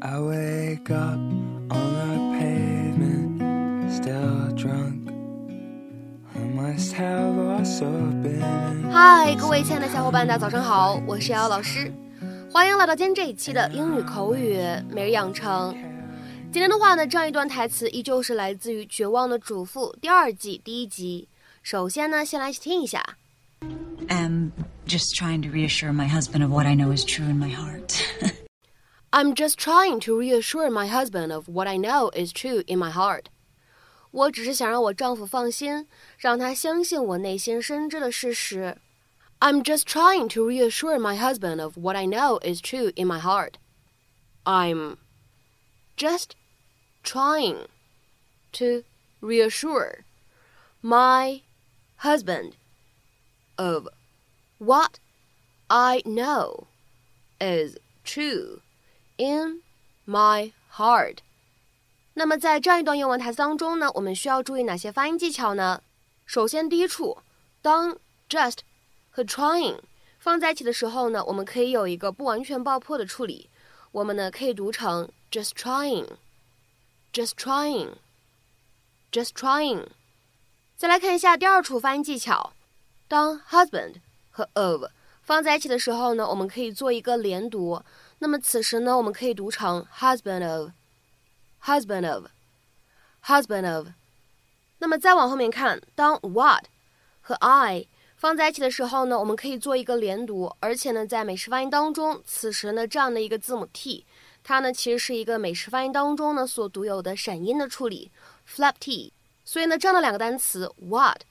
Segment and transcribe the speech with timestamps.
[0.00, 5.10] I wake up on the pavement, still drunk.
[6.36, 7.90] I must have also
[8.22, 8.92] been.
[8.92, 11.92] 嗨，各位亲爱的小伙伴，大家早上好，我是瑶瑶老师，
[12.52, 15.74] 欢迎来到今天这一期的英语口语每日养成。
[16.52, 21.26] 今天的话呢，这样一段台词依旧是来自于《绝望的主妇》第二季第一集。
[21.64, 23.04] 首先呢，先来听一下。
[24.06, 24.52] I'm
[24.86, 27.97] just trying to reassure my husband of what I know is true in my heart.
[29.17, 32.89] I'm just trying to reassure my husband of what I know is true in my
[32.91, 33.29] heart.
[34.11, 35.87] 我只是想让我丈夫放心，
[36.17, 38.77] 让他相信我内心深知的事实。
[39.39, 43.55] I'm just trying to reassure my husband of what I know is true in my heart.
[44.45, 44.97] I'm
[45.97, 46.35] just
[47.03, 47.67] trying
[48.53, 48.83] to
[49.19, 50.05] reassure
[50.81, 51.41] my
[51.97, 52.53] husband
[53.57, 53.87] of
[54.59, 54.99] what
[55.67, 56.67] I know
[57.39, 58.61] is true
[59.18, 59.62] in
[60.06, 61.18] my heart。
[62.14, 65.82] 那么在这样一段英文台词当中呢，我们需要注意哪些发音技巧呢？
[66.26, 67.18] 首先，第一处，
[67.62, 67.96] 当
[68.28, 68.58] just
[69.10, 69.78] 和 trying
[70.18, 73.48] 放在一起的时候呢，我们可以有一个不完全爆破的处理，
[73.92, 79.86] 我们呢可以读成 just trying，just trying，just trying。
[80.76, 82.52] 再来看一下第二处发音技巧，
[83.06, 83.94] 当 husband
[84.30, 84.86] 和 of
[85.22, 87.80] 放在一起的时候呢，我们可以做一个连读。
[88.20, 93.88] 那么此时呢，我们可以读成 husband of，husband of，husband of。
[94.78, 96.64] 那么再往后面看，当 what
[97.20, 104.04] 和 I 放在一起的时候呢，我们可以做一个连读，而且呢，在美式发音当中，此时呢这样的一个字母 t，
[104.42, 108.10] 它呢其实是一个美式发音当中呢所独有的闪音的处理
[108.48, 109.12] ，flap t。
[109.44, 111.22] 所以呢，这样的两个单词 what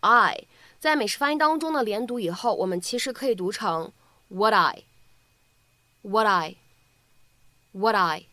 [0.00, 0.46] I
[0.80, 3.92] 在美式发音当中呢连读以后，我们其实可以读成
[4.28, 4.82] what I。
[6.02, 6.56] What I?
[7.72, 8.26] What I?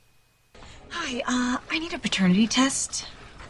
[0.90, 3.06] Hi, uh, I need a paternity test.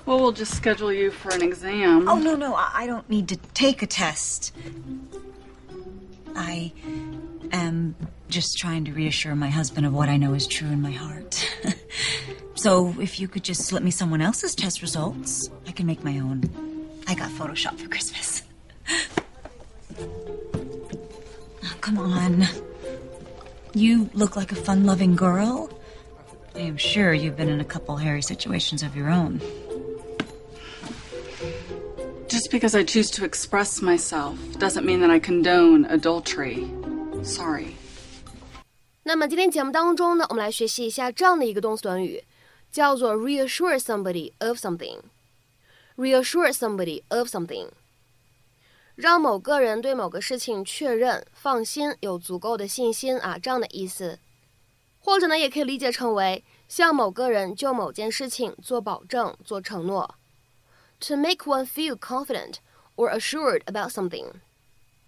[0.06, 2.10] Well, we'll just schedule you for an exam.
[2.10, 4.54] Oh, no, no, I I don't need to take a test.
[6.36, 6.74] I
[7.52, 7.96] am
[8.28, 11.50] just trying to reassure my husband of what I know is true in my heart.
[12.56, 16.20] so if you could just slip me someone else's test results, I can make my
[16.20, 16.44] own.
[17.08, 18.44] I got Photoshop for Christmas.
[21.62, 22.48] Oh, come on.
[23.75, 25.69] You look like a fun loving girl.
[26.55, 29.41] I am sure you've been in a couple hairy situations of your own.
[32.29, 36.65] Just because I choose to express myself doesn't mean that I condone adultery.
[37.23, 37.75] Sorry.
[39.03, 42.23] 那么今天节目当中呢，我们来学习一下这样的一个动词短语，
[42.73, 47.69] 叫做 reassure somebody of something。reassure somebody of something，
[48.99, 54.19] 让某个人对某个事情确认、放心、有足够的信心啊，这样的意思。
[55.01, 60.15] 或者呢，也可以理解成为向某个人就某件事情做保证、做承诺。
[61.01, 62.55] To make one feel confident
[62.97, 64.33] or assured about something，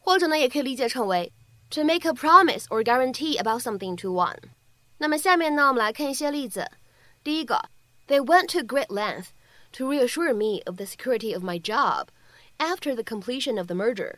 [0.01, 1.33] 或者呢，也可以理解成为
[1.71, 4.37] to make a promise or guarantee about something to one。
[4.99, 6.71] 那么下面呢，我们来看一些例子。
[7.25, 7.71] 第一个，
[8.07, 9.29] They went to great length
[9.73, 12.09] to reassure me of the security of my job
[12.61, 14.17] after the completion of the merger。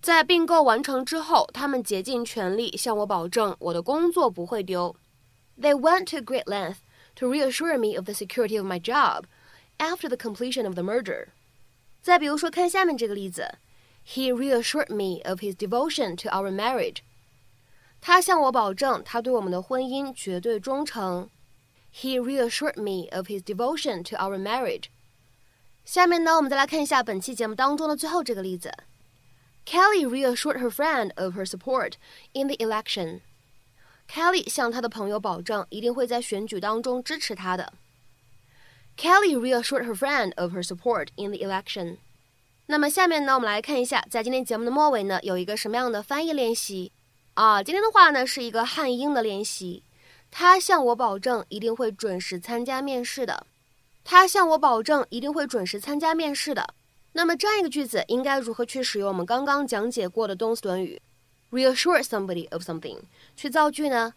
[0.00, 4.94] 在并购完成之后，他们竭尽全力向我保证我的工作不会丢。
[5.60, 6.76] They went to great length
[7.16, 9.24] to reassure me of the security of my job
[9.78, 11.28] after the completion of the merger。
[12.00, 13.58] 再比如说，看下面这个例子，
[14.06, 16.98] He reassured me of his devotion to our marriage。
[18.00, 21.28] 他向我保证，他对我们的婚姻绝对忠诚。
[21.92, 24.84] He reassured me of his devotion to our marriage。
[25.85, 28.71] 下面呢，我们再来看一下本期节目当中的最后这个例子。
[29.65, 31.93] Kelly reassured her friend of her support
[32.33, 33.21] in the election。
[34.09, 37.73] Kelly 向她的朋友保证，一定会在选举当中支持她的。
[38.97, 41.97] Kelly reassured her friend of her support in the election。
[42.67, 46.91] 那么下面呢，我们来看一下，在今天节目的末尾呢，有一个什么样的翻译练习
[47.33, 47.61] 啊？
[47.61, 49.83] 今天的话呢，是一个汉英的练习。
[50.31, 53.45] 他向我保证一定会准时参加面试的。
[54.03, 56.65] 他向我保证一定会准时参加面试的。
[57.13, 60.99] 那么这样一个句子应该如何去使用我们刚刚讲解过的动词短语
[61.51, 62.97] reassure somebody of something
[63.35, 64.13] 去造句呢？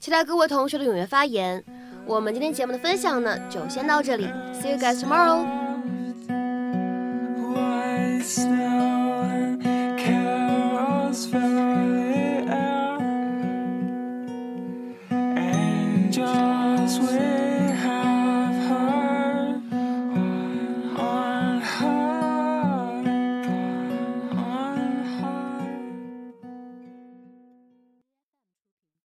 [0.00, 1.64] 期待各位同学的踊跃发言。
[2.06, 4.24] 我们今天节目的分享呢，就先到这里。
[4.54, 5.59] See you guys tomorrow.